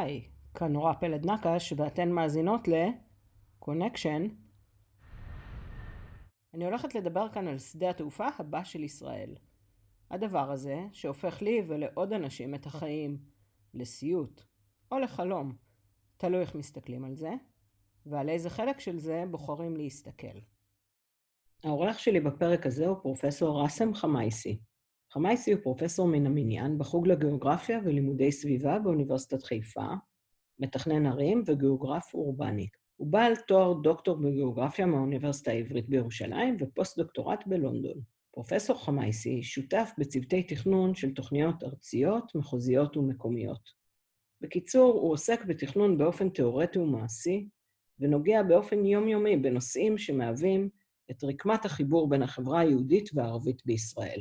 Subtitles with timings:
[0.00, 4.32] היי, כאן נורא פלד נקש ואתן מאזינות ל-Connection.
[6.54, 9.34] אני הולכת לדבר כאן על שדה התעופה הבא של ישראל.
[10.10, 13.18] הדבר הזה שהופך לי ולעוד אנשים את החיים
[13.74, 14.42] לסיוט
[14.92, 15.56] או לחלום,
[16.16, 17.30] תלוי איך מסתכלים על זה,
[18.06, 20.38] ועל איזה חלק של זה בוחרים להסתכל.
[21.64, 24.60] העורך שלי בפרק הזה הוא פרופסור ראסם חמייסי.
[25.12, 29.86] חמייסי הוא פרופסור מן המניין בחוג לגיאוגרפיה ולימודי סביבה באוניברסיטת חיפה,
[30.58, 32.68] מתכנן ערים וגיאוגרף אורבני.
[32.96, 38.00] הוא בעל תואר דוקטור בגיאוגרפיה מהאוניברסיטה העברית בירושלים ופוסט-דוקטורט בלונדון.
[38.30, 43.80] פרופסור חמייסי שותף בצוותי תכנון של תוכניות ארציות, מחוזיות ומקומיות.
[44.40, 47.48] בקיצור, הוא עוסק בתכנון באופן תיאורטי ומעשי,
[47.98, 50.68] ונוגע באופן יומיומי בנושאים שמהווים
[51.10, 54.20] את רקמת החיבור בין החברה היהודית והערבית בישראל.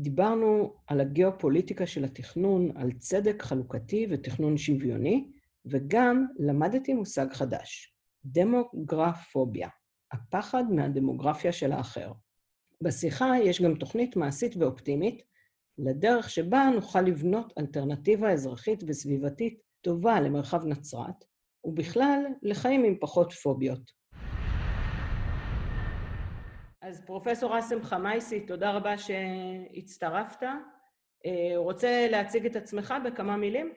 [0.00, 5.30] דיברנו על הגיאופוליטיקה של התכנון, על צדק חלוקתי ותכנון שוויוני,
[5.66, 7.94] וגם למדתי מושג חדש,
[8.24, 9.68] דמוגרפוביה,
[10.12, 12.12] הפחד מהדמוגרפיה של האחר.
[12.80, 15.22] בשיחה יש גם תוכנית מעשית ואופטימית
[15.78, 21.24] לדרך שבה נוכל לבנות אלטרנטיבה אזרחית וסביבתית טובה למרחב נצרת,
[21.64, 23.90] ובכלל לחיים עם פחות פוביות.
[26.88, 30.42] אז פרופסור אסם חמייסי, תודה רבה שהצטרפת.
[31.26, 33.72] אה, רוצה להציג את עצמך בכמה מילים?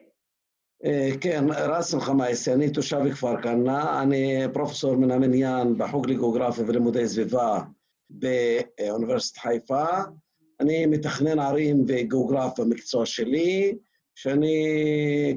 [0.84, 7.08] אה, כן, ראסם חמייסי, אני תושב כפר כנא, אני פרופסור מן המניין בחוג לגיאוגרפיה ולימודי
[7.08, 7.60] סביבה
[8.10, 9.86] באוניברסיטת חיפה.
[10.60, 13.78] אני מתכנן ערים וגיאוגרף במקצוע שלי,
[14.14, 14.56] שאני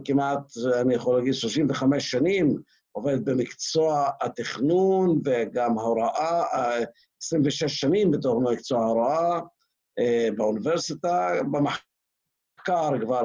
[0.05, 0.51] כמעט,
[0.81, 2.55] אני יכול להגיד, 35 שנים
[2.91, 6.43] עובד במקצוע התכנון וגם ההוראה,
[7.23, 9.39] 26 שנים בתור מקצוע ההוראה
[9.99, 13.21] אה, באוניברסיטה, במחקר כבר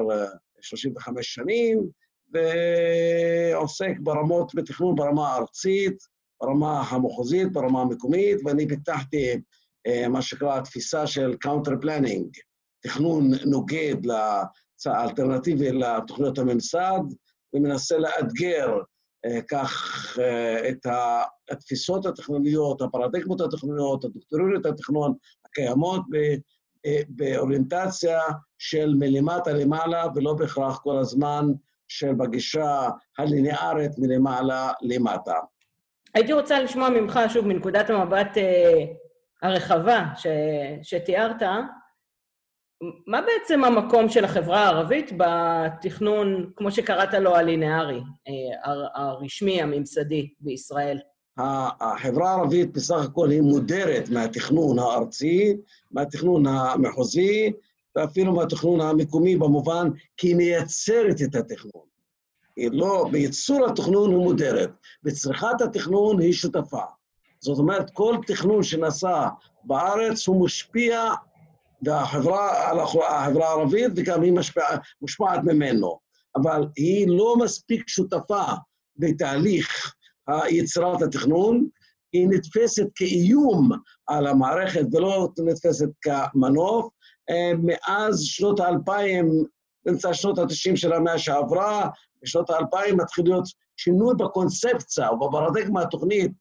[0.61, 1.89] 35 אה, שנים,
[2.33, 5.97] ועוסק ברמות, בתכנון ברמה הארצית,
[6.41, 9.41] ברמה המחוזית, ברמה המקומית, ואני פיתחתי
[9.87, 12.27] אה, מה שקרה התפיסה של counter planning,
[12.83, 13.95] תכנון נוגד
[14.85, 17.01] האלטרנטיבי לתוכניות הממסד,
[17.53, 18.77] ומנסה לאתגר
[19.49, 20.85] כך אה, את
[21.51, 25.13] התפיסות התכנוניות, הפרדיגמות התכנוניות, הדוקטוריות התכנון
[25.45, 26.01] הקיימות
[27.09, 28.19] באוריינטציה
[28.57, 31.45] של מלמטה למעלה, ולא בהכרח כל הזמן
[31.87, 35.33] של בגישה הליניארית מלמעלה למטה.
[36.13, 38.85] הייתי רוצה לשמוע ממך, שוב, מנקודת המבט אה,
[39.41, 40.27] הרחבה ש,
[40.83, 41.41] שתיארת,
[43.07, 50.99] מה בעצם המקום של החברה הערבית בתכנון, כמו שקראת לו, הלינארי, אה, הרשמי, הממסדי בישראל?
[51.37, 55.57] החברה הערבית בסך הכל היא מודרת מהתכנון הארצי,
[55.91, 57.51] מהתכנון המחוזי,
[57.95, 61.83] ואפילו מהתכנון המקומי במובן כי היא מייצרת את התכנון.
[62.55, 64.71] היא לא, בייצור התכנון היא מודרת,
[65.03, 66.83] בצריכת התכנון היא שותפה.
[67.39, 69.27] זאת אומרת, כל תכנון שנעשה
[69.63, 71.13] בארץ הוא משפיע
[71.81, 72.71] והחברה,
[73.23, 75.99] החברה הערבית וגם היא משפע, מושפעת ממנו.
[76.35, 78.43] אבל היא לא מספיק שותפה
[78.97, 79.93] בתהליך
[80.49, 81.67] יצירת התכנון,
[82.13, 83.69] היא נתפסת כאיום
[84.07, 86.87] על המערכת ולא נתפסת כמנוף.
[87.29, 89.43] אה, מאז שנות האלפיים,
[89.85, 91.89] באמצע שנות התשעים של המאה שעברה,
[92.23, 93.43] בשנות האלפיים מתחיל להיות
[93.77, 96.31] שינוי בקונספציה ובפרדיגמה התוכנית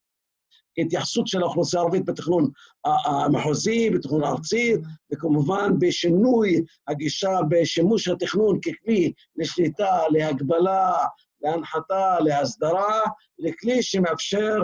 [0.79, 2.51] התייחסות של האוכלוסייה הערבית בתכנון
[2.85, 4.75] המחוזי, בתכנון הארצי,
[5.13, 10.93] וכמובן בשינוי הגישה בשימוש התכנון ככלי לשליטה, להגבלה,
[11.41, 13.01] להנחתה, להסדרה,
[13.39, 14.57] לכלי שמאפשר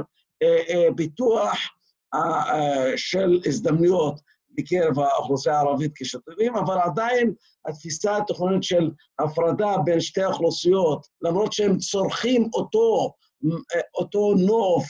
[0.42, 1.58] אה, אה, פיתוח
[2.14, 4.20] אה, של הזדמנויות
[4.56, 7.34] בקרב האוכלוסייה הערבית כשותפים, אבל עדיין
[7.66, 13.12] התפיסה התכנונית של הפרדה בין שתי האוכלוסיות, למרות שהם צורכים אותו,
[13.94, 14.86] אותו נוף,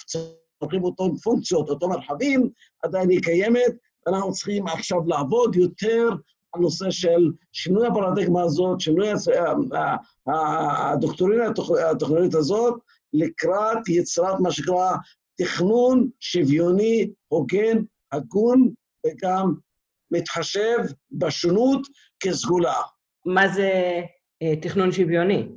[0.64, 2.50] לוקחים אותן פונקציות, אותן מרחבים,
[2.82, 3.74] עדיין היא קיימת,
[4.06, 6.08] ואנחנו צריכים עכשיו לעבוד יותר
[6.52, 9.08] על נושא של שינוי הפרדיגמה הזאת, שינוי
[10.26, 11.44] הדוקטורינה
[11.90, 12.74] התוכנית הזאת,
[13.12, 14.96] לקראת יצירת מה שנקרא
[15.36, 17.78] תכנון שוויוני, הוגן,
[18.12, 18.70] הגון,
[19.06, 19.54] וגם
[20.10, 20.78] מתחשב
[21.12, 21.86] בשונות
[22.20, 22.76] כסגולה.
[23.26, 23.70] מה זה
[24.42, 25.48] אה, תכנון שוויוני?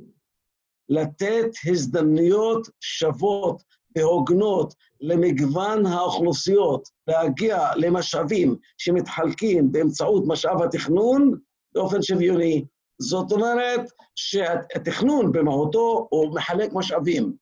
[0.88, 3.62] לתת הזדמנויות שוות
[3.96, 11.34] והוגנות למגוון האוכלוסיות, להגיע למשאבים שמתחלקים באמצעות משאב התכנון
[11.74, 12.64] באופן שוויוני.
[13.00, 13.80] זאת אומרת
[14.14, 17.36] שהתכנון במהותו הוא מחלק משאבים.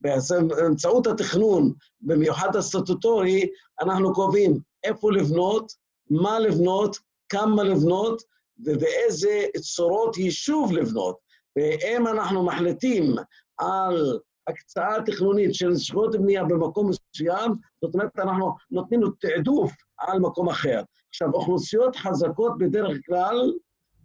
[0.00, 3.46] באמצעות התכנון, במיוחד הסטטוטורי,
[3.80, 5.72] אנחנו קובעים איפה לבנות,
[6.10, 6.96] מה לבנות,
[7.28, 8.22] כמה לבנות
[8.58, 11.16] ובאיזה צורות יישוב לבנות.
[11.56, 13.14] ואם אנחנו מחליטים
[13.58, 14.18] על
[14.48, 17.52] הקצאה תכנונית של זכויות בנייה במקום מסוים,
[17.82, 20.82] זאת אומרת, אנחנו נותנים לו תעדוף על מקום אחר.
[21.08, 23.52] עכשיו, אוכלוסיות חזקות בדרך כלל,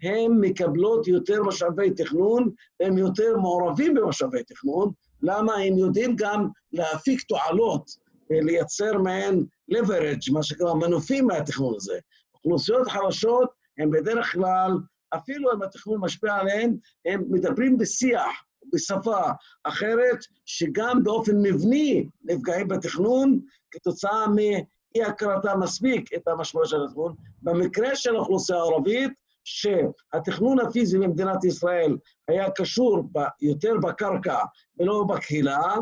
[0.04, 2.50] הן מקבלות יותר משאבי תכנון,
[2.80, 4.92] הן יותר מעורבים במשאבי תכנון.
[5.22, 5.56] למה?
[5.56, 7.92] הם יודעים גם להפיק תועלות
[8.30, 12.00] ולייצר מעין leverage, מה שנקרא מנופים מהתכנון הזה.
[12.34, 14.72] אוכלוסיות חלשות הן בדרך כלל,
[15.16, 18.32] אפילו אם התכנון משפיע עליהן, הם מדברים בשיח,
[18.74, 19.22] בשפה
[19.64, 23.40] אחרת, שגם באופן מבני נפגעים בתכנון
[23.72, 27.16] כתוצאה מאי-הכרתה מספיק את המשמעות של התכנון.
[27.42, 29.12] במקרה של האוכלוסייה הערבית,
[29.44, 34.40] שהתכנון הפיזי במדינת ישראל היה קשור ב, יותר בקרקע
[34.80, 35.76] ולא בקהילה,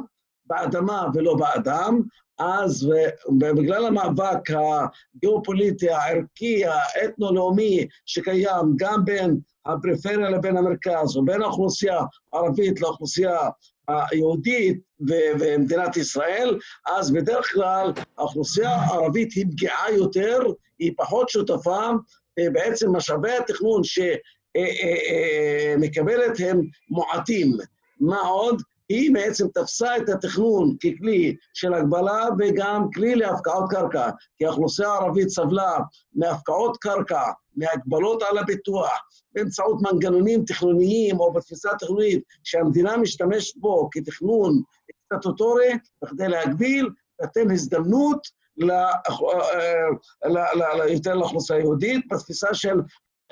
[0.45, 2.01] באדמה ולא באדם,
[2.39, 2.89] אז
[3.39, 4.39] בגלל המאבק
[5.15, 11.99] הגיאופוליטי, הערכי, האתנו-לאומי שקיים גם בין הפריפריה לבין המרכז, ובין האוכלוסייה
[12.33, 13.39] הערבית לאוכלוסייה
[13.87, 20.39] היהודית ומדינת ישראל, אז בדרך כלל האוכלוסייה הערבית היא פגיעה יותר,
[20.79, 21.89] היא פחות שותפה,
[22.39, 23.81] בעצם משאבי התכנון
[25.77, 27.57] שמקבלת הם מועטים.
[27.99, 28.61] מה עוד?
[28.89, 35.29] היא בעצם תפסה את התכנון ככלי של הגבלה וגם כלי להפקעות קרקע, כי האוכלוסייה הערבית
[35.29, 35.79] סבלה
[36.15, 37.23] מהפקעות קרקע,
[37.55, 38.91] מהגבלות על הביטוח,
[39.33, 44.61] באמצעות מנגנונים תכנוניים או בתפיסה תכנונית שהמדינה משתמשת בו כתכנון
[45.05, 45.71] סטטוטורי,
[46.03, 46.89] בכדי להגביל,
[47.21, 48.27] לתת הזדמנות
[50.89, 52.81] יותר לאוכלוסייה היהודית, בתפיסה של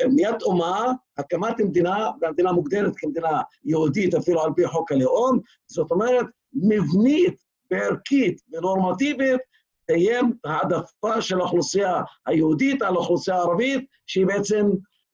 [0.02, 6.26] בניית אומה, הקמת מדינה, והמדינה מוגדרת כמדינה יהודית אפילו על פי חוק הלאום, זאת אומרת,
[6.54, 7.36] מבנית
[7.72, 9.42] וערכית ונורמטיבית,
[9.90, 14.66] תהיה העדפה של האוכלוסייה היהודית על האוכלוסייה הערבית, שהיא בעצם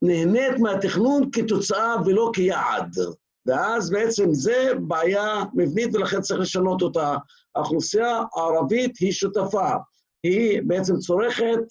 [0.01, 2.95] נהנית מהתכנון כתוצאה ולא כיעד.
[3.45, 7.15] ואז בעצם זה בעיה מבנית ולכן צריך לשנות אותה.
[7.55, 9.69] האוכלוסייה הערבית היא שותפה,
[10.23, 11.63] היא בעצם צורכת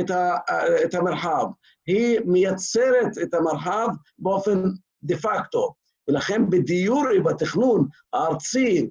[0.00, 0.36] את, ה,
[0.84, 1.46] את המרחב.
[1.86, 3.88] היא מייצרת את המרחב
[4.18, 4.62] באופן
[5.02, 5.74] דה פקטו.
[6.08, 8.90] ולכן בדיורי, בתכנון הארצי,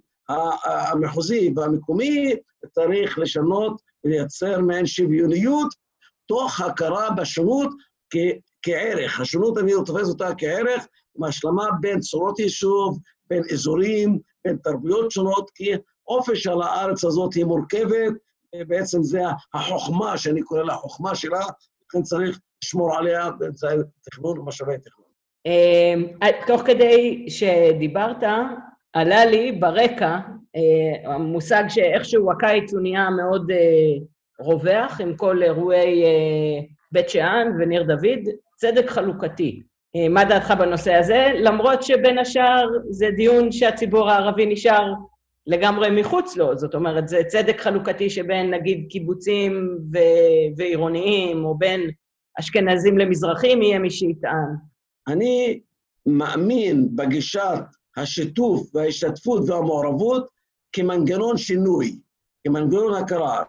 [0.64, 2.36] המחוזי והמקומי,
[2.72, 5.68] צריך לשנות ולייצר מעין שוויוניות,
[6.26, 7.70] תוך הכרה בשונות
[8.62, 9.20] כערך.
[9.20, 10.88] השונות, אני תופס אותה כערך,
[11.18, 13.00] עם השלמה בין צורות יישוב,
[13.30, 15.72] בין אזורים, בין תרבויות שונות, כי
[16.08, 18.14] אופי של הארץ הזאת היא מורכבת,
[18.68, 19.22] בעצם זה
[19.54, 21.46] החוכמה, שאני קורא לה חוכמה שלה,
[21.88, 25.08] לכן צריך לשמור עליה באמצעי תכנון ומשאבי תכנון.
[25.46, 28.24] אמ, תוך כדי שדיברת,
[28.94, 30.18] עלה לי ברקע
[30.56, 33.58] אה, המושג שאיכשהו הקיץ הוא נהיה מאוד אה,
[34.40, 39.62] רווח עם כל אירועי אה, בית שאן וניר דוד, צדק חלוקתי.
[40.10, 41.32] מה דעתך בנושא הזה?
[41.36, 44.94] למרות שבין השאר זה דיון שהציבור הערבי נשאר
[45.48, 51.90] לגמרי מחוץ לו, זאת אומרת, זה צדק חלוקתי שבין נגיד קיבוצים ו- ועירוניים, או בין
[52.40, 54.56] אשכנזים למזרחים, יהיה מי שיטען.
[55.08, 55.60] אני
[56.06, 57.64] מאמין בגישת
[57.98, 60.28] השיתוף וההשתתפות והמעורבות
[60.74, 62.00] כמנגנון שינוי,
[62.44, 63.44] כמנגנון הכרה.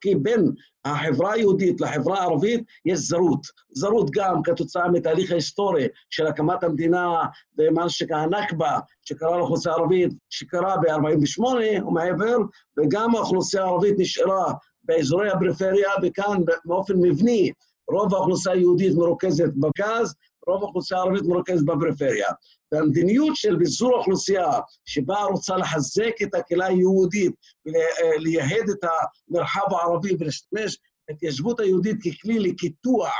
[0.00, 0.52] כי בין
[0.84, 3.46] החברה היהודית לחברה הערבית יש זרות.
[3.70, 7.22] זרות גם כתוצאה מתהליך ההיסטורי של הקמת המדינה
[7.58, 11.42] ומה שקרה נכבה, שקרה לאוכלוסייה הערבית, שקרה ב-48'
[11.86, 12.36] ומעבר,
[12.78, 14.52] וגם האוכלוסייה הערבית נשארה
[14.84, 17.52] באזורי הפריפריה, וכאן באופן מבני
[17.90, 20.14] רוב האוכלוסייה היהודית מרוכזת במרכז,
[20.46, 22.28] רוב האוכלוסייה הערבית מרוכזת בפריפריה.
[22.72, 24.50] והמדיניות של ביזור האוכלוסייה,
[24.84, 27.32] שבה רוצה לחזק את הקהילה היהודית
[27.66, 33.10] ולייהד את המרחב הערבי ולהשתמש בהתיישבות היהודית ככלי לקיטוע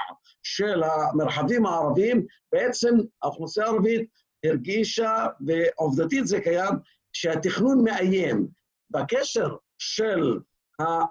[0.42, 4.08] של המרחבים הערביים, בעצם האוכלוסייה הערבית
[4.44, 6.74] הרגישה, ועובדתית זה קיים,
[7.12, 8.60] שהתכנון מאיים.
[8.90, 10.38] בקשר של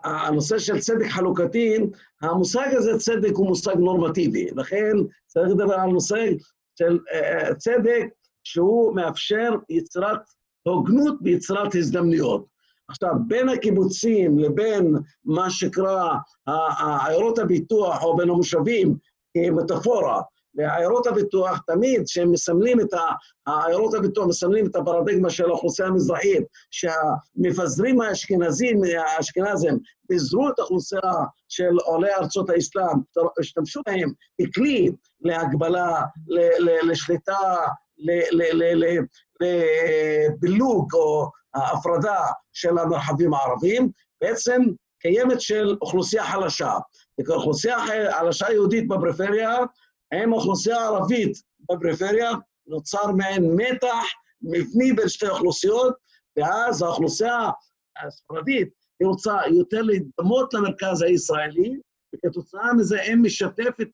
[0.04, 1.78] הנושא של צדק חלוקתי,
[2.22, 4.92] המושג הזה צדק הוא מושג נורמטיבי, לכן
[5.28, 6.32] צריך לדבר על מושג
[6.76, 8.06] של uh, צדק
[8.52, 10.20] שהוא מאפשר יצירת
[10.64, 12.46] הוגנות ויצירת הזדמנויות.
[12.88, 16.14] עכשיו, בין הקיבוצים לבין מה שקרא
[17.06, 18.96] עיירות הביטוח או בין המושבים
[19.34, 20.22] כמטאפורה,
[20.56, 23.00] לעיירות הביטוח, תמיד כשהם מסמלים את ה...
[23.48, 29.78] עיירות הביטוח מסמלים את הפרדיגמה של האוכלוסייה המזרחית, שהמפזרים האשכנזים, האשכנזים,
[30.08, 31.14] פיזרו את האוכלוסייה
[31.50, 32.98] של עולי ארצות האסלאם,
[33.40, 34.10] השתמשו בהם
[34.42, 34.92] ככלי
[35.22, 36.02] להגבלה,
[36.84, 37.38] לשליטה,
[39.42, 42.22] לבילוג או הפרדה
[42.54, 43.92] של המרחבים הערביים,
[44.22, 44.62] בעצם
[45.00, 46.74] קיימת של אוכלוסייה חלשה.
[47.30, 47.78] אוכלוסייה
[48.20, 49.58] חלשה יהודית בפריפריה,
[50.14, 51.38] עם אוכלוסייה ערבית
[51.70, 52.32] בפריפריה,
[52.68, 54.04] נוצר מעין מתח
[54.42, 55.96] מבני בין שתי אוכלוסיות,
[56.38, 57.50] ואז האוכלוסייה
[58.06, 61.80] הספרדית היא רוצה יותר להידמות למרכז הישראלי,
[62.16, 63.88] וכתוצאה מזה היא משתפת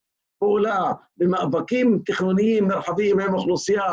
[0.45, 3.83] פעולה במאבקים תכנוניים מרחביים עם האוכלוסייה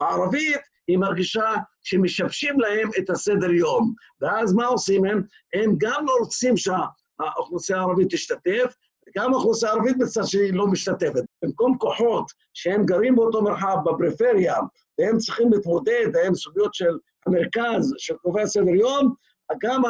[0.00, 3.94] הערבית, היא מרגישה שמשבשים להם את הסדר יום.
[4.20, 5.22] ואז מה עושים הם?
[5.54, 8.74] הם גם לא רוצים שהאוכלוסייה הערבית תשתתף,
[9.08, 11.22] וגם האוכלוסייה הערבית בצד שני לא משתתפת.
[11.44, 14.56] במקום כוחות שהם גרים באותו מרחב, בפריפריה,
[14.98, 19.14] והם צריכים להתמודד עם סוגיות של המרכז שקובע סדר יום,
[19.60, 19.82] גם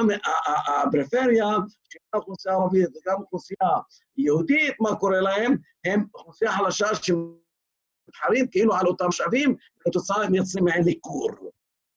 [0.67, 1.47] הפריפריה,
[1.89, 3.69] שגם האוכלוסייה הערבית וגם האוכלוסייה
[4.17, 5.57] יהודית, מה קורה להם?
[5.85, 11.31] הם אוכלוסייה חלשה שמתחרים כאילו על אותם משאבים, וכתוצאה הם יוצאים מעין ליכור.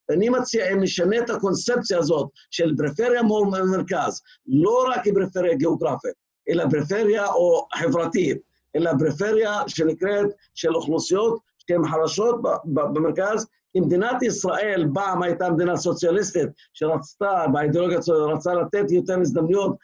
[0.10, 6.14] ואני מציע, אם נשנה את הקונספציה הזאת של פריפריה מול מרכז, לא רק פריפריה גיאוגרפית,
[6.50, 8.38] אלא פריפריה או חברתית,
[8.76, 16.50] אלא פריפריה שנקראת של אוכלוסיות שהן חלשות במרכז, כי מדינת ישראל פעם הייתה מדינה סוציאליסטית
[16.74, 18.00] שרצתה, באידיאולוגיה
[18.34, 19.76] רצה לתת יותר הזדמנויות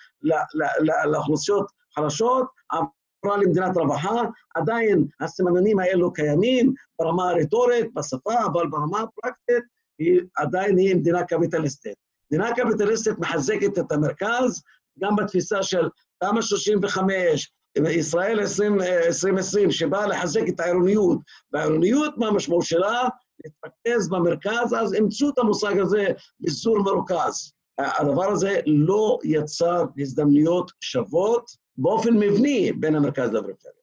[1.06, 4.22] לאוכלוסיות חלשות, עברה למדינת רווחה,
[4.56, 9.64] עדיין הסימנים האלו קיימים ברמה הרטורית, בשפה, אבל ברמה הפרקטית
[10.00, 11.96] היא עדיין היא מדינה קפיטליסטית.
[12.32, 14.64] מדינה קפיטליסטית מחזקת את המרכז,
[15.00, 21.20] גם בתפיסה של תמ"א 35, ישראל 2020, שבאה לחזק את העירוניות,
[21.54, 23.08] והעירוניות, מה המשמעות שלה?
[23.46, 26.06] להתרכז במרכז, אז אימצו את המושג הזה
[26.40, 27.54] ביזור מרוכז.
[27.78, 33.74] הדבר הזה לא יצר הזדמנויות שוות באופן מבני בין המרכז לפריפריה.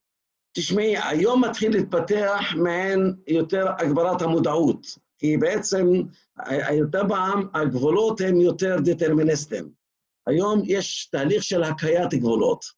[0.57, 4.87] תשמעי, היום מתחיל להתפתח מעין יותר הגברת המודעות,
[5.19, 5.87] כי בעצם
[6.73, 9.71] יותר פעם הגבולות הם יותר דטרמיניסטיים.
[10.27, 12.78] היום יש תהליך של הקיית גבולות.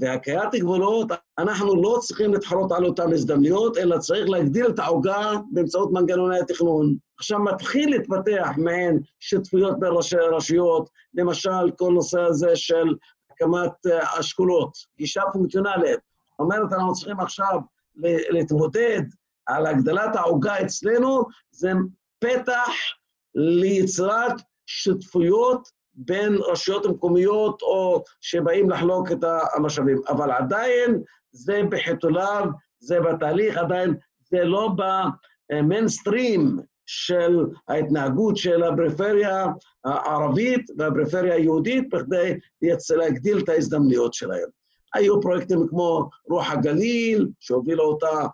[0.00, 5.92] והקיית גבולות, אנחנו לא צריכים להתחרות על אותן הזדמנויות, אלא צריך להגדיל את העוגה באמצעות
[5.92, 6.96] מנגנוני התכנון.
[7.18, 12.94] עכשיו מתחיל להתפתח מעין שותפויות בין ראשי הרשויות, למשל כל נושא הזה של
[13.30, 16.00] הקמת אה, אשכולות, גישה פונקציונלית.
[16.30, 17.60] זאת אומרת, אנחנו צריכים עכשיו
[18.30, 19.02] להתמודד
[19.46, 21.72] על הגדלת העוגה אצלנו, זה
[22.18, 22.70] פתח
[23.34, 24.34] ליצירת
[24.66, 29.24] שותפויות בין רשויות מקומיות או שבאים לחלוק את
[29.56, 32.46] המשאבים, אבל עדיין זה בחיתוליו,
[32.78, 33.94] זה בתהליך, עדיין
[34.30, 34.70] זה לא
[35.52, 39.46] במיינסטרים של ההתנהגות של הפריפריה
[39.84, 42.38] הערבית והפריפריה היהודית בכדי
[42.96, 44.48] להגדיל את ההזדמנויות שלהם.
[44.94, 48.26] היו פרויקטים כמו רוח הגליל, שהובילה אותה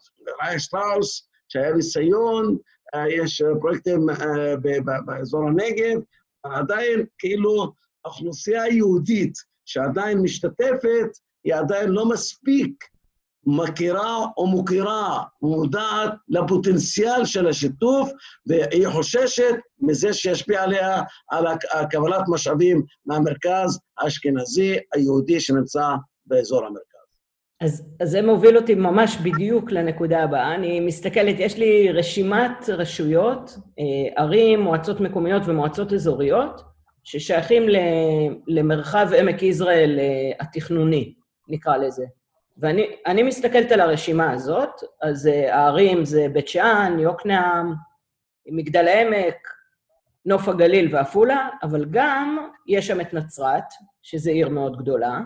[0.42, 2.57] ראיה שטראוס, שהיה ניסיון,
[2.95, 4.54] אה, יש פרויקטים אה,
[5.07, 6.00] באזור הנגב,
[6.45, 7.73] עדיין כאילו
[8.05, 9.35] האוכלוסייה היהודית
[9.65, 11.11] שעדיין משתתפת,
[11.45, 12.85] היא עדיין לא מספיק
[13.47, 18.11] מכירה או מוכירה, מודעת לפוטנציאל של השיתוף,
[18.47, 21.47] והיא חוששת מזה שישפיע עליה על
[21.91, 25.87] קבלת משאבים מהמרכז האשכנזי היהודי שנמצא
[26.27, 26.92] באזור המרכז.
[27.62, 30.54] אז, אז זה מוביל אותי ממש בדיוק לנקודה הבאה.
[30.54, 36.62] אני מסתכלת, יש לי רשימת רשויות, אה, ערים, מועצות מקומיות ומועצות אזוריות,
[37.04, 37.62] ששייכים
[38.47, 41.14] למרחב עמק יזרעאל אה, התכנוני,
[41.49, 42.04] נקרא לזה.
[42.59, 44.71] ואני מסתכלת על הרשימה הזאת,
[45.02, 47.75] אז אה, הערים זה בית שאן, יוקנעם,
[48.47, 49.37] מגדל העמק,
[50.26, 53.64] נוף הגליל ועפולה, אבל גם יש שם את נצרת,
[54.02, 55.21] שזו עיר מאוד גדולה,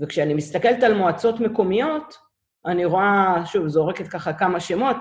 [0.00, 2.14] וכשאני מסתכלת על מועצות מקומיות,
[2.66, 4.96] אני רואה, שוב, זורקת ככה כמה שמות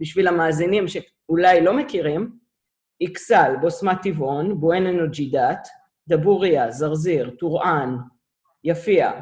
[0.00, 2.30] בשביל המאזינים שאולי לא מכירים,
[3.04, 5.68] אכסל, בוסמת טבעון, בואנה נוג'ידת,
[6.08, 7.96] דבוריה, זרזיר, טורען,
[8.64, 9.12] יפיע,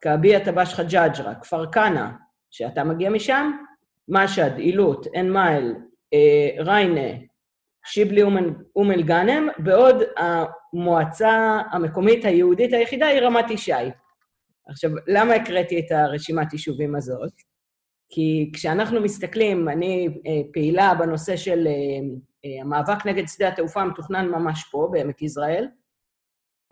[0.00, 2.06] כעביה טבש חג'אג'רה, כפר כנא,
[2.50, 3.50] שאתה מגיע משם,
[4.08, 5.74] משד, עילוט, עין מאל,
[6.14, 7.18] אה, ריינה,
[7.84, 8.22] שיבלי
[8.76, 13.72] אום אל-גאנם, בעוד המועצה המקומית היהודית היחידה היא רמת ישי.
[14.66, 17.32] עכשיו, למה הקראתי את הרשימת יישובים הזאת?
[18.08, 21.72] כי כשאנחנו מסתכלים, אני אה, פעילה בנושא של אה,
[22.44, 25.68] אה, המאבק נגד שדה התעופה המתוכנן ממש פה, בעמק יזרעאל,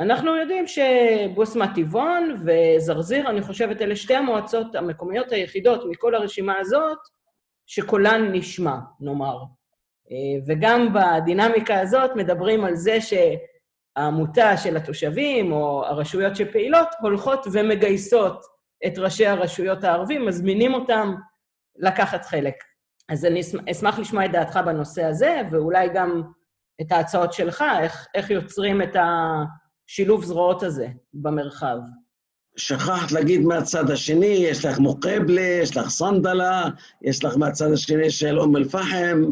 [0.00, 6.98] אנחנו יודעים שבוסמה טבעון וזרזיר, אני חושבת, אלה שתי המועצות המקומיות היחידות מכל הרשימה הזאת,
[7.66, 9.38] שקולן נשמע, נאמר.
[10.46, 13.14] וגם בדינמיקה הזאת מדברים על זה ש...
[13.96, 18.44] העמותה של התושבים או הרשויות שפעילות הולכות ומגייסות
[18.86, 21.14] את ראשי הרשויות הערבים, מזמינים אותם
[21.76, 22.54] לקחת חלק.
[23.08, 26.22] אז אני אשמח לשמוע את דעתך בנושא הזה, ואולי גם
[26.80, 31.78] את ההצעות שלך, איך, איך יוצרים את השילוב זרועות הזה במרחב.
[32.56, 36.68] שכחת להגיד מהצד השני, יש לך מוקבלה, יש לך סנדלה,
[37.02, 39.22] יש לך מהצד השני של אום אל-פחם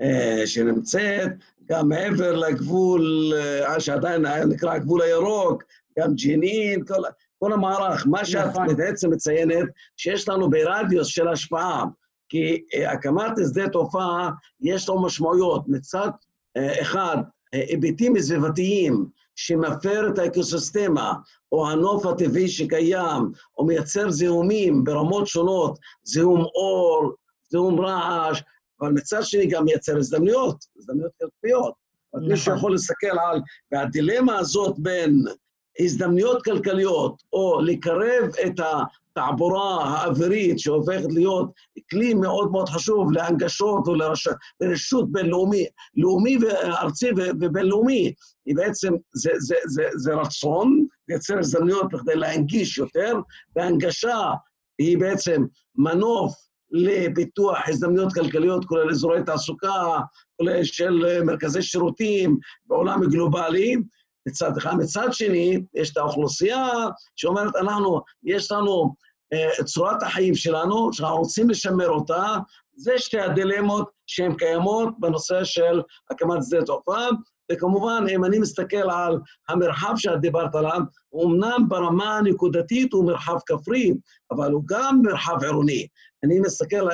[0.00, 1.32] אה, שנמצאת,
[1.70, 5.62] גם מעבר לגבול, אה, שעדיין נקרא הגבול הירוק,
[5.98, 7.02] גם ג'נין, כל,
[7.38, 8.06] כל המערך.
[8.06, 8.76] מה שאת נכון.
[8.76, 11.84] בעצם מציינת, שיש לנו ברדיוס של השפעה,
[12.28, 14.28] כי אה, הקמת שדה תעופה
[14.60, 15.68] יש לו משמעויות.
[15.68, 16.10] מצד
[16.56, 17.16] אה, אחד,
[17.52, 21.12] היבטים סביבתיים, שמפר את האקוסיסטמה,
[21.52, 27.12] או הנוף הטבעי שקיים, או מייצר זיהומים ברמות שונות, זיהום אור,
[27.50, 28.42] זיהום רעש,
[28.80, 31.74] אבל מצד שני גם מייצר הזדמנויות, הזדמנויות כלכליות.
[32.14, 32.28] נכון.
[32.28, 33.40] מישהו יכול להסתכל על,
[33.72, 35.24] והדילמה הזאת בין
[35.80, 41.50] הזדמנויות כלכליות, או לקרב את התעבורה האווירית, שהופכת להיות
[41.90, 43.88] כלי מאוד מאוד חשוב להנגשות
[44.60, 47.10] ולרשות בינלאומי, לאומי וארצי
[47.40, 48.12] ובינלאומי,
[48.46, 53.14] היא בעצם, זה, זה, זה, זה רצון לייצר הזדמנויות כדי להנגיש יותר,
[53.56, 54.30] והנגשה
[54.78, 55.44] היא בעצם
[55.76, 59.98] מנוף לפיתוח הזדמנויות כלכליות, כולל אזורי תעסוקה,
[60.36, 63.76] כולל של מרכזי שירותים בעולם גלובלי,
[64.28, 64.74] מצד אחד.
[64.78, 66.68] מצד שני, יש את האוכלוסייה
[67.16, 68.94] שאומרת, אנחנו, יש לנו
[69.34, 72.36] uh, צורת החיים שלנו, שאנחנו רוצים לשמר אותה,
[72.76, 77.06] זה שתי הדילמות שהן קיימות בנושא של הקמת שדה תעופה,
[77.52, 80.80] וכמובן, אם אני מסתכל על המרחב שאת דיברת עליו,
[81.24, 83.94] אמנם ברמה הנקודתית הוא מרחב כפרי,
[84.30, 85.86] אבל הוא גם מרחב עירוני.
[86.24, 86.88] אני מסתכל,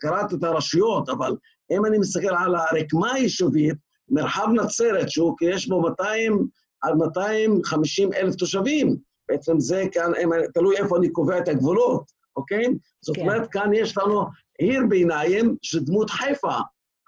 [0.00, 1.36] קראתי את הרשויות, אבל
[1.70, 3.76] אם אני מסתכל על הרקמה היישובית,
[4.08, 6.46] מרחב נצרת, שהוא, יש בו 200
[6.82, 8.96] עד 250 אלף תושבים.
[9.28, 10.12] בעצם זה כאן,
[10.54, 12.64] תלוי איפה אני קובע את הגבולות, אוקיי?
[13.00, 13.22] זאת כן.
[13.22, 14.24] אומרת, כאן יש לנו
[14.58, 16.56] עיר ביניים שדמות חיפה,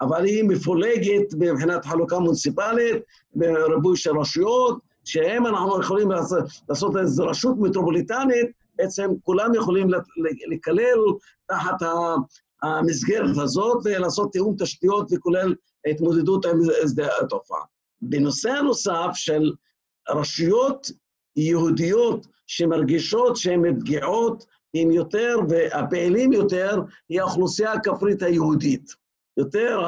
[0.01, 3.03] אבל היא מפולגת מבחינת חלוקה מוניציפלית,
[3.35, 9.87] בריבוי של רשויות, שהם אנחנו יכולים לעשות, לעשות איזו רשות מטרופוליטנית, בעצם כולם יכולים
[10.51, 10.99] לקלל
[11.47, 11.75] תחת
[12.63, 15.55] המסגרת הזאת ולעשות תיאום תשתיות וכולל
[15.91, 17.61] התמודדות עם שדה התופעה.
[18.01, 19.51] בנושא הנוסף של
[20.09, 20.87] רשויות
[21.35, 29.03] יהודיות שמרגישות שהן פגיעות עם יותר והפעילים יותר, היא האוכלוסייה הכפרית היהודית.
[29.37, 29.79] יותר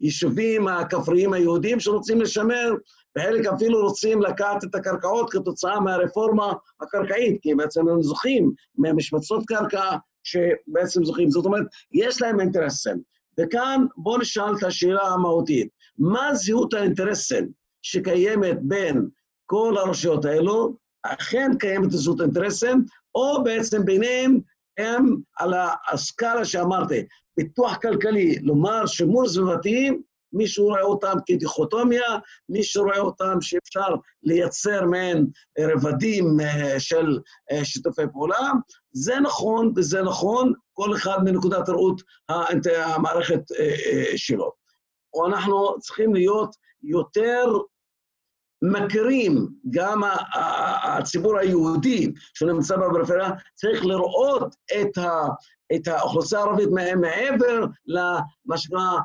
[0.00, 2.70] היישובים הכפריים היהודיים שרוצים לשמר,
[3.18, 9.96] וחלק אפילו רוצים לקחת את הקרקעות כתוצאה מהרפורמה הקרקעית, כי בעצם הם זוכים ממשבצות קרקע
[10.22, 11.30] שבעצם זוכים.
[11.30, 13.00] זאת אומרת, יש להם אינטרסים.
[13.40, 17.48] וכאן בואו נשאל את השאלה המהותית, מה זהות האינטרסים
[17.82, 19.08] שקיימת בין
[19.46, 24.40] כל הרשויות האלו, אכן קיימת זהות אינטרסים, או בעצם ביניהם
[24.78, 25.54] הם על
[25.92, 29.90] הסקאלה שאמרתי, פיתוח כלכלי, לומר שימור סביבתי,
[30.34, 32.18] מישהו רואה אותם כדיכוטומיה,
[32.48, 33.88] מישהו רואה אותם שאפשר
[34.22, 35.26] לייצר מעין
[35.58, 37.18] רבדים אה, של
[37.52, 38.50] אה, שיתופי פעולה.
[38.92, 44.52] זה נכון וזה נכון, כל אחד מנקודת ראות המערכת אה, שלו.
[45.26, 47.44] אנחנו צריכים להיות יותר
[48.62, 50.02] מכירים, גם
[50.82, 55.26] הציבור היהודי שנמצא בפריפריה, צריך לראות את, ה,
[55.76, 56.68] את האוכלוסייה הערבית
[57.00, 58.98] מעבר למה שנקרא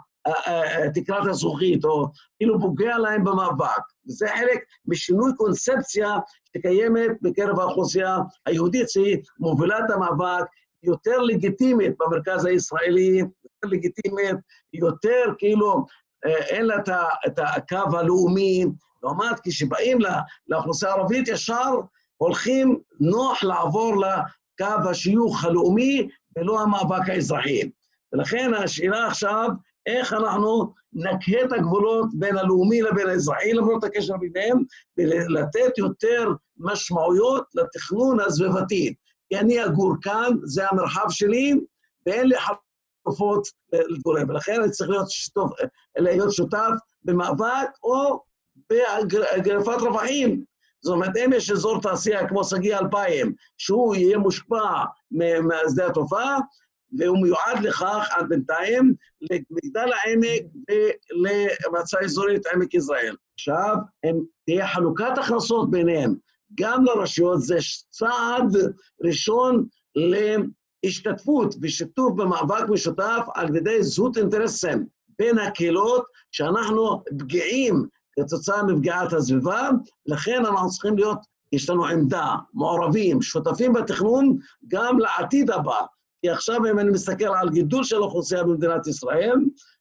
[0.93, 3.81] תקרת הזכוכית, או כאילו פוגע להם במאבק.
[4.07, 6.09] וזה חלק משינוי קונספציה
[6.57, 10.45] שקיימת בקרב האוכלוסייה היהודית, שהיא מובילה את המאבק,
[10.83, 14.35] יותר לגיטימית במרכז הישראלי, יותר לגיטימית,
[14.73, 15.85] יותר כאילו
[16.25, 16.75] אין לה
[17.27, 18.65] את הקו הלאומי,
[19.03, 19.97] לעומת כשבאים
[20.47, 21.73] לאוכלוסייה הערבית ישר
[22.17, 27.69] הולכים נוח לעבור לקו השיוך הלאומי ולא המאבק האזרחי.
[28.13, 29.49] ולכן השאלה עכשיו,
[29.85, 34.63] איך אנחנו נקהה את הגבולות בין הלאומי לבין האזרחי, למרות הקשר ביניהם,
[34.97, 38.93] ולתת יותר משמעויות לתכנון הסביבתי.
[39.29, 41.53] כי אני אגור כאן, זה המרחב שלי,
[42.05, 42.35] ואין לי
[43.05, 44.23] חלופות להתגורר.
[44.27, 45.49] ולכן אני צריך להיות, שותף,
[45.97, 46.71] להיות שותף
[47.03, 48.23] במאבק או
[48.69, 50.43] בגרפת רווחים.
[50.81, 56.37] זאת אומרת, אם יש אזור תעשייה כמו שגיא 2000, שהוא יהיה מושפע משדה התופעה,
[56.97, 63.15] והוא מיועד לכך עד בינתיים למגדל העמק ולמועצה אזורית עמק יזרעאל.
[63.33, 66.15] עכשיו, הם, תהיה חלוקת הכנסות ביניהם,
[66.59, 67.57] גם לרשויות, זה
[67.89, 68.57] צעד
[69.03, 74.85] ראשון להשתתפות ושיתוף במאבק משותף על ידי זהות אינטרסים
[75.19, 79.69] בין הקהילות, שאנחנו פגיעים כתוצאה מפגיעת הסביבה,
[80.05, 81.19] לכן אנחנו צריכים להיות,
[81.53, 85.81] יש לנו עמדה, מעורבים, שותפים בתכנון גם לעתיד הבא.
[86.21, 89.35] כי עכשיו אם אני מסתכל על גידול של האוכלוסייה במדינת ישראל,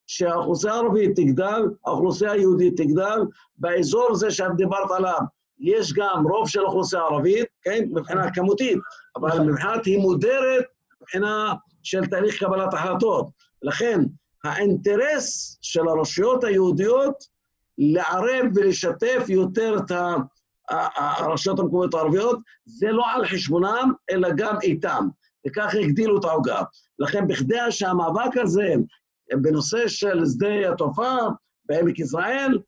[0.07, 3.21] שהאוכלוסייה הערבית תגדל, האוכלוסייה היהודית תגדל,
[3.59, 5.21] באזור הזה שאת דיברת עליו,
[5.59, 8.79] יש גם רוב של אוכלוסייה ערבית, כן, מבחינה כמותית,
[9.17, 9.49] אבל נכון.
[9.49, 10.65] מבחינת היא מודרת
[11.01, 13.29] מבחינה של תהליך קבלת החלטות.
[13.63, 14.01] לכן,
[14.45, 17.25] האינטרס של הרשויות היהודיות
[17.79, 19.93] לערב ולשתף יותר את
[20.97, 25.09] הרשויות המקומיות הערביות, זה לא על חשבונם, אלא גם איתם.
[25.49, 26.63] וכך הגדילו את העוגה.
[26.99, 28.75] לכן, בכדי שהמאבק הזה
[29.33, 31.17] בנושא של שדה התעופה
[31.65, 32.59] בעמק יזרעאל,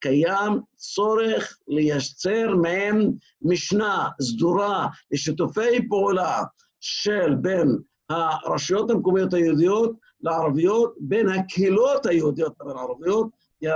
[0.00, 3.10] קיים צורך לייצר מהם
[3.42, 6.42] משנה סדורה לשיתופי פעולה
[6.80, 7.78] של בין
[8.10, 13.28] הרשויות המקומיות היהודיות לערביות, בין הקהילות היהודיות והערביות,
[13.60, 13.66] כי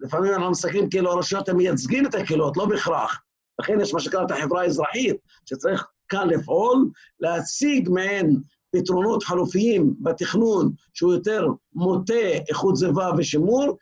[0.00, 3.22] לפעמים אנחנו מסתכלים כאילו הרשויות הם מייצגים את הקהילות, לא בהכרח.
[3.60, 6.90] לכן יש מה שנקרא את החברה האזרחית, שצריך כאן לפעול,
[7.20, 8.40] להציג מעין
[8.76, 12.14] פתרונות חלופיים בתכנון שהוא יותר מוטה
[12.48, 13.78] איכות סביבה ושימור,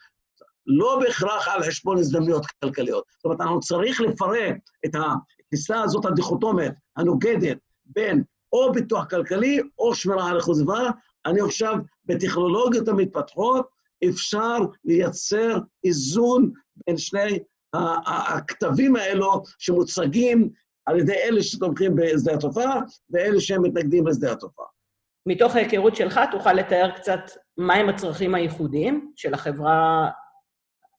[0.66, 3.04] לא בהכרח על חשבון הזדמנויות כלכליות.
[3.16, 4.56] זאת אומרת, אנחנו צריך לפרק
[4.86, 10.90] את התפיסה הזאת הדיכוטומית, הנוגדת, בין או פיתוח כלכלי או שמירה על איכות סביבה.
[11.26, 11.72] אני חושב,
[12.04, 13.68] בטכנולוגיות המתפתחות
[14.08, 16.52] אפשר לייצר איזון
[16.86, 17.38] בין שני
[18.06, 20.50] הכתבים האלו שמוצגים
[20.86, 22.64] על ידי אלה שתומכים בשדה התעופה
[23.10, 24.62] ואלה שהם מתנגדים לשדה התעופה.
[25.26, 27.20] מתוך ההיכרות שלך, תוכל לתאר קצת
[27.58, 30.10] מהם הצרכים הייחודיים של החברה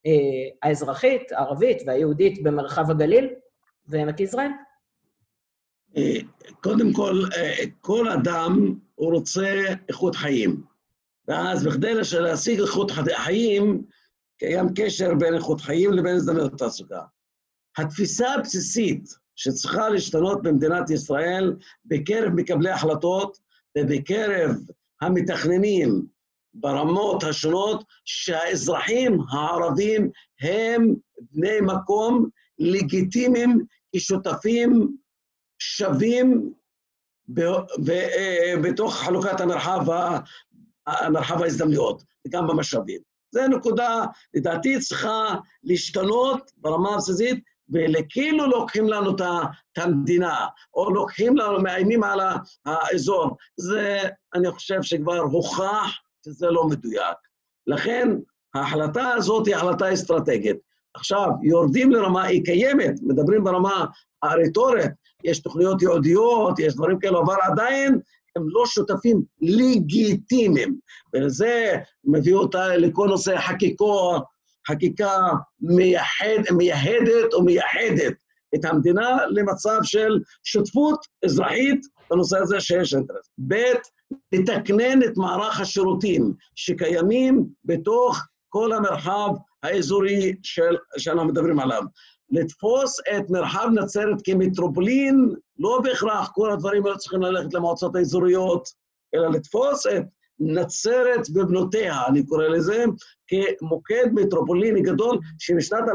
[0.05, 3.29] אה, האזרחית, הערבית והיהודית במרחב הגליל
[3.87, 4.51] ועמק יזרעאל?
[5.97, 6.19] אה,
[6.61, 10.63] קודם כל, אה, כל אדם הוא רוצה איכות חיים.
[11.27, 13.85] ואז בכדי להשיג איכות חיים,
[14.39, 17.01] קיים קשר בין איכות חיים לבין הזדמנות תעסוקה.
[17.77, 23.37] התפיסה הבסיסית שצריכה להשתנות במדינת ישראל בקרב מקבלי החלטות
[23.77, 24.51] ובקרב
[25.01, 26.05] המתכננים
[26.53, 30.09] ברמות השונות, שהאזרחים הערבים
[30.41, 30.95] הם
[31.31, 34.97] בני מקום לגיטימיים כשותפים
[35.59, 36.53] שווים
[37.39, 39.85] אה, בתוך חלוקת המרחב,
[40.87, 43.01] המרחב ההזדמנויות, וגם במשאבים.
[43.31, 51.61] זו נקודה, לדעתי, צריכה להשתנות ברמה הבסיסית, וכאילו לוקחים לנו את המדינה, או לוקחים לנו,
[51.61, 52.19] מאיימים על
[52.65, 53.37] האזור.
[53.57, 53.99] זה,
[54.35, 57.17] אני חושב שכבר הוכח שזה לא מדויק.
[57.67, 58.09] לכן,
[58.55, 60.57] ההחלטה הזאת היא החלטה אסטרטגית.
[60.93, 63.85] עכשיו, יורדים לרמה, היא קיימת, מדברים ברמה
[64.23, 64.91] הרטורית,
[65.23, 67.99] יש תוכניות ייעודיות, יש דברים כאלו, אבל עדיין
[68.35, 70.77] הם לא שותפים לגיטימיים.
[71.15, 71.73] וזה
[72.03, 74.23] מביא אותה לכל נושא חקיקות,
[74.67, 75.17] חקיקה
[75.61, 76.41] מייחד,
[77.43, 78.15] מייחדת
[78.55, 83.29] את המדינה למצב של שותפות אזרחית בנושא הזה שיש אינטרס.
[83.47, 83.63] ב',
[84.33, 89.29] לתקנן את מערך השירותים שקיימים בתוך כל המרחב
[89.63, 91.83] האזורי של, שאנחנו מדברים עליו.
[92.29, 98.69] לתפוס את מרחב נצרת כמטרופולין, לא בהכרח כל הדברים האלה צריכים ללכת למועצות האזוריות,
[99.15, 100.03] אלא לתפוס את
[100.39, 102.85] נצרת ובנותיה, אני קורא לזה,
[103.27, 105.85] כמוקד מטרופוליני גדול, שבשנת 2035-40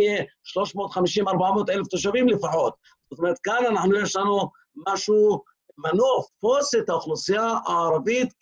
[0.00, 0.24] יהיה
[1.28, 1.32] 350-400
[1.70, 2.74] אלף תושבים לפחות.
[3.10, 4.50] זאת אומרת, כאן אנחנו, יש לנו
[4.88, 5.42] משהו,
[5.78, 8.34] מנוף, תפוס את האוכלוסייה הערבית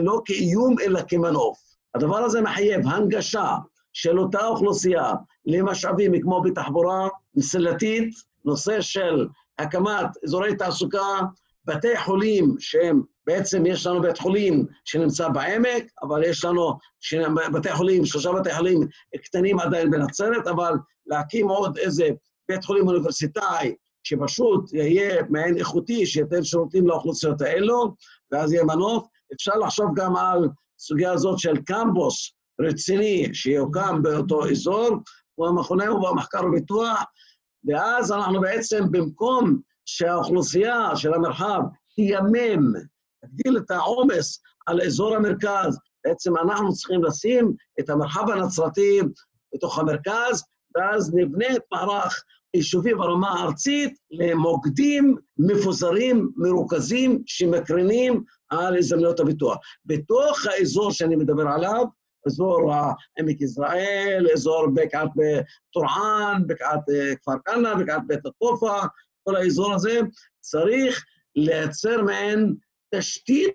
[0.00, 1.58] לא כאיום, אלא כמנוף.
[1.94, 3.56] הדבר הזה מחייב הנגשה
[3.92, 5.12] של אותה אוכלוסייה
[5.46, 9.26] למשאבים כמו בתחבורה מסילתית, נושא של
[9.58, 11.20] הקמת אזורי תעסוקה,
[11.64, 16.78] בתי חולים שהם, בעצם יש לנו בית חולים שנמצא בעמק, אבל יש לנו
[17.52, 18.80] בתי חולים, שלושה בתי חולים
[19.24, 20.72] קטנים עדיין בנצרת, אבל
[21.06, 22.08] להקים עוד איזה
[22.48, 27.94] בית חולים אוניברסיטאי שפשוט יהיה מעין איכותי, שייתן שירותים לאוכלוסיות האלו,
[28.32, 29.06] ואז יהיה מנוף.
[29.34, 30.48] אפשר לחשוב גם על
[30.78, 34.88] סוגיה הזאת של קמפוס רציני שיוקם באותו אזור,
[35.34, 37.02] הוא המכונה ובמחקר וביטוח,
[37.64, 41.60] ואז אנחנו בעצם במקום שהאוכלוסייה של המרחב
[41.94, 42.72] תיימם,
[43.24, 49.00] תגדיל את העומס על אזור המרכז, בעצם אנחנו צריכים לשים את המרחב הנצרתי
[49.54, 59.20] בתוך המרכז, ואז נבנה את מערך יישובים ברמה הארצית למוקדים מפוזרים, מרוכזים, שמקרינים על הזדמנויות
[59.20, 59.58] הביטוח.
[59.86, 61.84] בתוך האזור שאני מדבר עליו,
[62.26, 62.72] אזור
[63.18, 65.08] עמק יזרעאל, אזור בקעת
[65.72, 66.80] טורען, בקעת
[67.22, 68.80] כפר כנא, בקעת בית הטופה,
[69.24, 70.00] כל האזור הזה,
[70.40, 71.04] צריך
[71.36, 72.54] לייצר מעין
[72.94, 73.54] תשתית.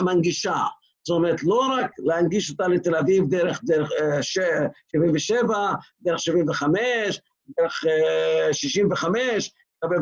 [0.00, 0.62] מנגישה.
[1.06, 7.20] זאת אומרת, לא רק להנגיש אותה לתל אביב דרך, דרך uh, 77, דרך 75,
[7.58, 9.50] דרך uh, 65,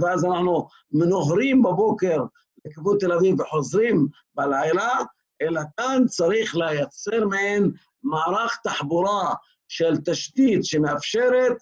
[0.02, 2.22] ואז אנחנו מנוהרים בבוקר
[2.64, 4.98] לכיוון תל אביב וחוזרים בלילה,
[5.42, 7.70] אלא כאן צריך לייצר מעין
[8.02, 9.34] מערך תחבורה
[9.68, 11.56] של תשתית שמאפשרת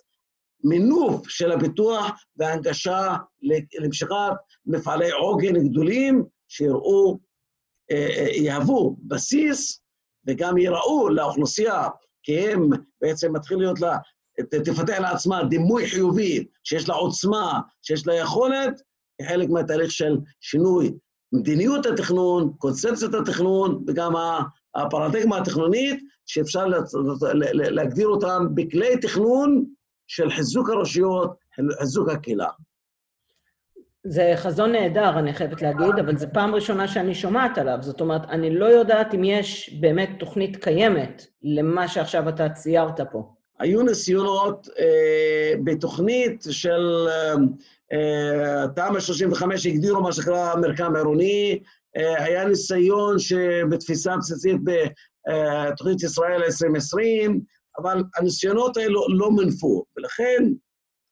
[0.65, 3.17] מינוף של הפיתוח והנגשה
[3.81, 4.33] למשיכת
[4.67, 7.19] מפעלי עוגן גדולים שיראו,
[7.91, 9.81] אה, אה, יהוו בסיס
[10.27, 11.89] וגם ייראו לאוכלוסייה,
[12.23, 13.99] כי הם בעצם מתחיל להיות לה,
[14.65, 18.81] תפתח לעצמה דימוי חיובי, שיש לה עוצמה, שיש לה יכולת,
[19.23, 20.93] כחלק מהתהליך של שינוי
[21.33, 24.13] מדיניות התכנון, קונספציית התכנון וגם
[24.75, 26.67] הפרדיגמה התכנונית, שאפשר
[27.53, 29.65] להגדיר אותם בכלי תכנון
[30.07, 31.35] של חיזוק הרשויות,
[31.79, 32.49] חיזוק הקהילה.
[34.09, 37.79] זה חזון נהדר, אני חייבת להגיד, אבל זו פעם ראשונה שאני שומעת עליו.
[37.81, 43.33] זאת אומרת, אני לא יודעת אם יש באמת תוכנית קיימת למה שעכשיו אתה ציירת פה.
[43.59, 47.07] היו ניסיונות אה, בתוכנית של
[47.93, 51.59] אה, תמ"א 35, הגדירו מה שנקרא מרקם עירוני,
[51.97, 57.41] אה, היה ניסיון שבתפיסה בסיסית בתוכנית ישראל 2020,
[57.79, 60.45] אבל הניסיונות האלו לא מנפו, ולכן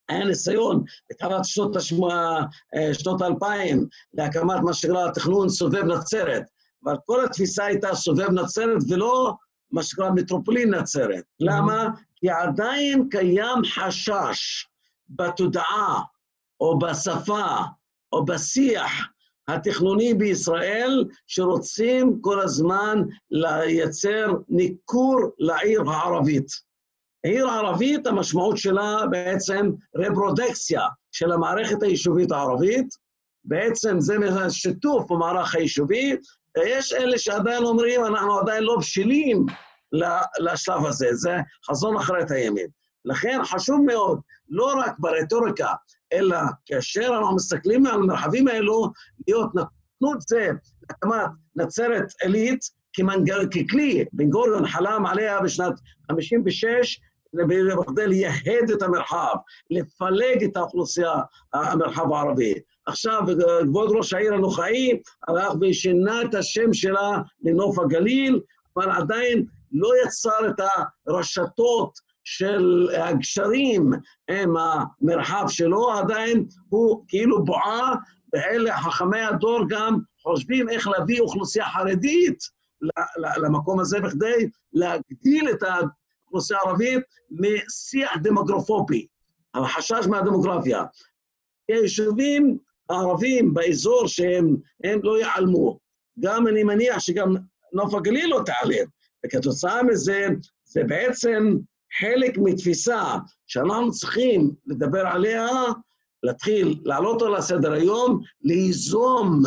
[0.09, 2.41] היה ניסיון בתחילת שנות, השמוע,
[2.75, 6.43] אה, שנות האלפיים להקמת מה שנקרא תכנון סובב נצרת,
[6.85, 9.35] אבל כל התפיסה הייתה סובב נצרת ולא
[9.71, 11.25] מה שנקרא מטרופולין נצרת.
[11.41, 11.89] למה?
[12.17, 14.69] כי עדיין קיים חשש
[15.09, 16.03] בתודעה
[16.61, 17.57] או בשפה
[18.13, 18.93] או בשיח
[19.49, 26.47] התכנוני בישראל, שרוצים כל הזמן לייצר ניכור לעיר הערבית.
[27.23, 32.87] עיר ערבית, המשמעות שלה בעצם רפרודקציה של המערכת היישובית הערבית,
[33.45, 34.15] בעצם זה
[34.51, 36.17] שיתוף במערך היישובי,
[36.57, 39.47] ויש אלה שעדיין אומרים, אנחנו עדיין לא בשלים
[40.41, 41.37] לשלב הזה, זה
[41.71, 42.67] חזון אחרית הימים.
[43.05, 45.73] לכן חשוב מאוד, לא רק ברטוריקה,
[46.15, 48.91] אלא כאשר אנחנו מסתכלים על המרחבים האלו,
[49.29, 50.51] להיות נתנו את זה
[50.91, 52.61] להקמת נצרת עילית
[53.51, 55.75] ככלי, בן גוריון חלם עליה בשנת
[56.13, 57.01] 56,
[57.35, 59.35] בכדי לייהד את המרחב,
[59.71, 61.15] לפלג את האוכלוסייה,
[61.55, 62.55] המרחב הערבי.
[62.87, 63.23] עכשיו,
[63.63, 64.91] כבוד ראש העיר הנוכחי
[65.29, 67.11] הלך ושינה את השם שלה
[67.43, 68.41] לנוף הגליל,
[68.77, 70.61] אבל עדיין לא יצר את
[71.07, 73.91] הרשתות של הגשרים
[74.31, 77.95] עם המרחב שלו, עדיין הוא כאילו בועה,
[78.33, 82.39] ואלה חכמי הדור גם חושבים איך להביא אוכלוסייה חרדית
[83.43, 89.07] למקום הזה בכדי להגדיל את האוכלוסייה הערבית משיח דמוגרפופי,
[89.55, 90.85] החשש מהדמוגרפיה.
[91.69, 92.59] היישובים
[92.91, 94.57] הערבים באזור שהם
[95.03, 95.79] לא ייעלמו,
[96.21, 97.35] גם אני מניח שגם
[97.73, 98.87] נוף הגליל לא תיעלם,
[99.27, 100.29] וכתוצאה מזה
[100.65, 101.57] זה בעצם
[101.99, 105.49] חלק מתפיסה שאנחנו צריכים לדבר עליה,
[106.23, 109.43] להתחיל להעלות אותה לסדר היום, ליזום,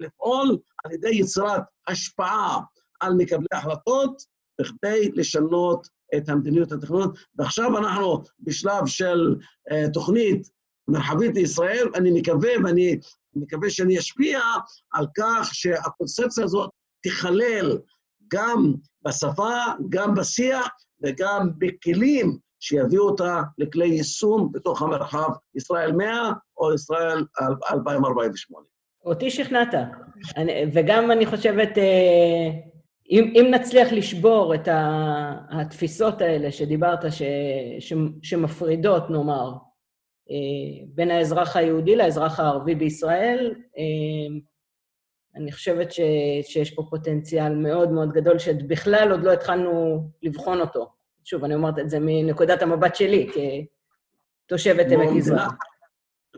[0.00, 2.60] לפעול על ידי יצירת השפעה
[3.00, 4.22] על מקבלי החלטות,
[4.60, 7.12] בכדי לשנות את המדיניות התכנון.
[7.34, 9.34] ועכשיו אנחנו בשלב של
[9.70, 10.48] uh, תוכנית
[10.88, 12.98] מרחבית לישראל, אני מקווה, ואני
[13.34, 14.40] מקווה שאני אשפיע
[14.92, 16.70] על כך שהקונספציה הזאת
[17.02, 17.78] תיכלל
[18.32, 19.54] גם בשפה,
[19.88, 20.68] גם בשיח
[21.02, 27.24] וגם בכלים שיביאו אותה לכלי יישום בתוך המרחב ישראל 100 או ישראל
[27.72, 28.66] 2048.
[29.04, 29.74] אותי שכנעת,
[30.36, 32.50] אני, וגם אני חושבת, אה,
[33.10, 34.68] אם, אם נצליח לשבור את
[35.50, 37.22] התפיסות האלה שדיברת, ש,
[37.80, 39.52] ש, שמפרידות, נאמר,
[40.30, 44.38] אה, בין האזרח היהודי לאזרח הערבי בישראל, אה,
[45.36, 46.00] אני חושבת ש,
[46.42, 50.92] שיש פה פוטנציאל מאוד מאוד גדול, שבכלל עוד לא התחלנו לבחון אותו.
[51.24, 53.30] שוב, אני אומרת את זה מנקודת המבט שלי,
[54.46, 55.48] כתושבת עמק יזרעאל.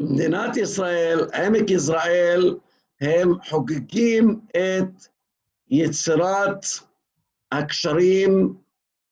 [0.01, 2.57] מדינת ישראל, עמק יזרעאל,
[3.01, 5.07] הם חוגגים את
[5.71, 6.65] יצירת
[7.53, 8.55] הקשרים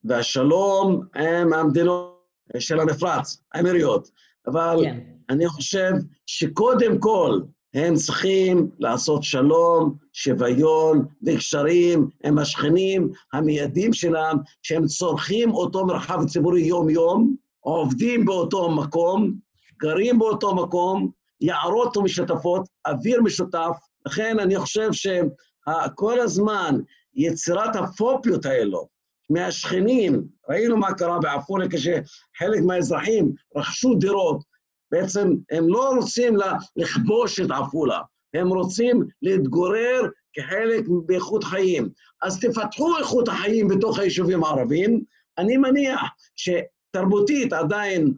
[0.04, 2.16] והשלום עם המדינות
[2.58, 4.10] של המפרץ, האמירויות.
[4.46, 5.00] אבל כן.
[5.30, 5.90] אני חושב
[6.26, 7.40] שקודם כל,
[7.76, 16.62] הם צריכים לעשות שלום, שוויון וקשרים עם השכנים המיידים שלהם, שהם צורכים אותו מרחב ציבורי
[16.62, 19.34] יום-יום, עובדים באותו מקום,
[19.80, 21.10] גרים באותו מקום,
[21.40, 23.76] יערות ומשותפות, אוויר משותף.
[24.06, 26.80] לכן אני חושב שכל הזמן
[27.14, 28.88] יצירת הפופיות האלו
[29.30, 34.55] מהשכנים, ראינו מה קרה בעפולה כשחלק מהאזרחים רכשו דירות,
[34.96, 36.36] בעצם הם לא רוצים
[36.76, 38.00] לכבוש את עפולה,
[38.34, 41.88] הם רוצים להתגורר כחלק באיכות חיים.
[42.22, 45.02] אז תפתחו איכות החיים בתוך היישובים הערביים.
[45.38, 46.00] אני מניח
[46.36, 48.14] שתרבותית עדיין,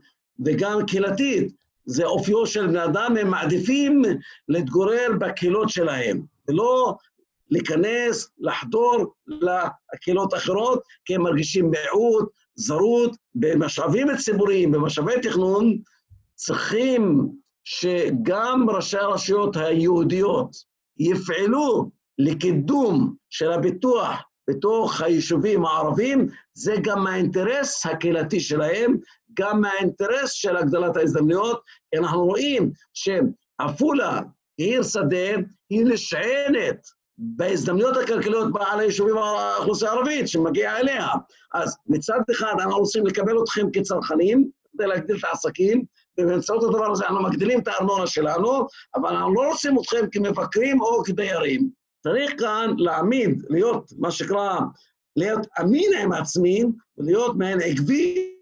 [0.47, 1.53] וגם קהילתית,
[1.87, 4.03] זה אופיו של בני אדם, הם מעדיפים
[4.49, 6.95] להתגורר בקהילות שלהם, ולא
[7.51, 15.79] להיכנס, לחדור לקהילות אחרות, כי הם מרגישים מיעוט, זרות במשאבים ציבוריים, במשאבי תכנון,
[16.39, 17.29] צריכים
[17.65, 20.57] שגם ראשי הרשויות היהודיות
[20.99, 28.97] יפעלו לקידום של הביטוח בתוך היישובים הערביים, זה גם מהאינטרס הקהילתי שלהם,
[29.35, 31.63] גם מהאינטרס של הגדלת ההזדמנויות.
[31.99, 34.21] אנחנו רואים שעפולה,
[34.57, 35.37] עיר שדה,
[35.71, 36.87] היא נשענת
[37.19, 41.09] בהזדמנויות הכלכליות על היישובים האוכלוסייה הערבית שמגיעה אליה.
[41.55, 45.85] אז מצד אחד אנחנו רוצים לקבל אתכם כצרכנים, כדי להגדיל את העסקים,
[46.21, 51.05] ובאמצעות הדבר הזה אנחנו מגדילים את הארנונה שלנו, אבל אנחנו לא רוצים אתכם כמבקרים או
[51.05, 51.71] כדיירים.
[52.03, 54.59] צריך כאן להעמיד, להיות מה שנקרא,
[55.17, 56.65] להיות אמין עם עצמי,
[56.99, 58.35] ולהיות מעין עקבי,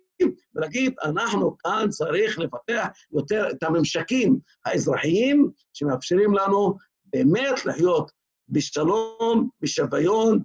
[0.55, 8.11] ולהגיד, אנחנו כאן צריך לפתח יותר את הממשקים האזרחיים שמאפשרים לנו באמת לחיות
[8.49, 10.43] בשלום, בשוויון,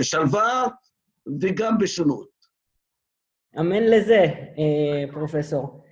[0.00, 0.66] בשלווה
[1.40, 2.31] וגם בשונות.
[3.58, 4.24] אמן לזה,
[4.58, 5.82] אה, פרופסור.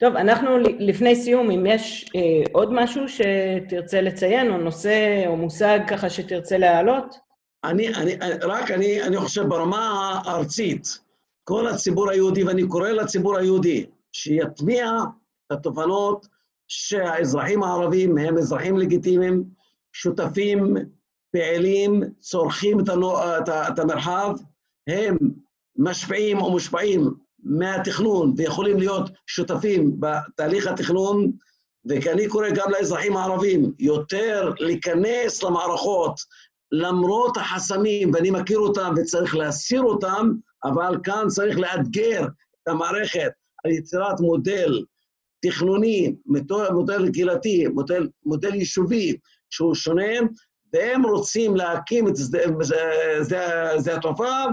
[0.00, 5.78] טוב, אנחנו לפני סיום, אם יש אה, עוד משהו שתרצה לציין, או נושא או מושג
[5.88, 7.16] ככה שתרצה להעלות?
[7.64, 10.98] אני, אני, רק אני, אני חושב ברמה הארצית,
[11.44, 14.90] כל הציבור היהודי, ואני קורא לציבור היהודי, שיטמיע
[15.46, 16.26] את התובנות
[16.68, 19.44] שהאזרחים הערבים הם אזרחים לגיטימיים,
[19.92, 20.76] שותפים,
[21.32, 24.34] פעילים, צורכים את, הנו, את, את המרחב,
[24.86, 25.16] הם
[25.80, 27.10] משפיעים או מושפעים
[27.42, 31.32] מהתכנון ויכולים להיות שותפים בתהליך התכנון,
[31.88, 36.20] וכי קורא גם לאזרחים הערבים יותר להיכנס למערכות
[36.72, 40.32] למרות החסמים, ואני מכיר אותם וצריך להסיר אותם,
[40.64, 42.22] אבל כאן צריך לאתגר
[42.62, 43.30] את המערכת
[43.64, 44.84] על יצירת מודל
[45.42, 46.14] תכנוני,
[46.72, 49.16] מודל קהילתי, מודל, מודל יישובי
[49.50, 50.12] שהוא שונה,
[50.72, 54.44] והם רוצים להקים את שדה התעופה,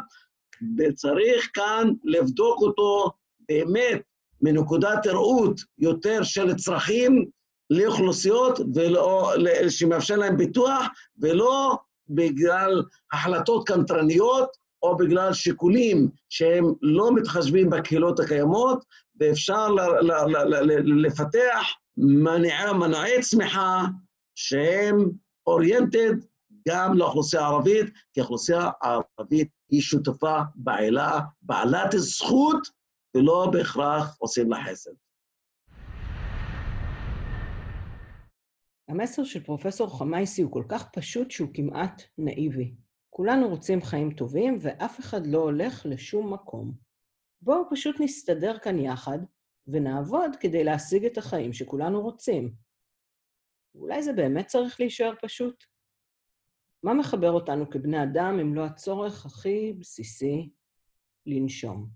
[0.78, 3.12] וצריך כאן לבדוק אותו
[3.50, 4.02] באמת
[4.42, 7.26] מנקודת ראות יותר של צרכים
[7.70, 9.34] לאוכלוסיות ולא,
[9.70, 10.88] שמאפשר להם פיתוח,
[11.20, 11.78] ולא
[12.10, 14.50] בגלל החלטות קנטרניות
[14.84, 18.86] או בגלל שיקולים שהם לא מתחשבים בקהילות הקיימות,
[19.20, 19.68] ואפשר
[21.04, 21.64] לפתח
[21.98, 23.86] מנועי, מנועי צמיחה
[24.36, 25.10] שהם
[25.48, 26.14] אוריינטד
[26.68, 32.68] גם לאוכלוסייה הערבית, כי האוכלוסייה הערבית היא שותפה בעילה, בעלת זכות,
[33.16, 34.92] ולא בהכרח עושים לה חסד.
[38.90, 42.76] המסר של פרופסור חמייסי הוא כל כך פשוט שהוא כמעט נאיבי.
[43.10, 46.74] כולנו רוצים חיים טובים ואף אחד לא הולך לשום מקום.
[47.42, 49.20] בואו פשוט נסתדר כאן יחד
[49.68, 52.54] ונעבוד כדי להשיג את החיים שכולנו רוצים.
[53.76, 55.64] אולי זה באמת צריך להישאר פשוט?
[56.88, 60.50] מה מחבר אותנו כבני אדם אם לא הצורך הכי בסיסי
[61.26, 61.88] לנשום?